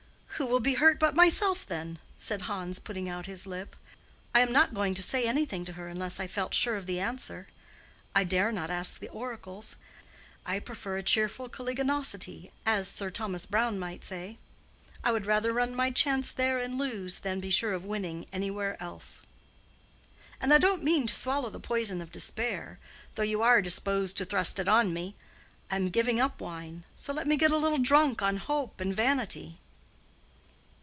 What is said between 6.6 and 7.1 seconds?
of the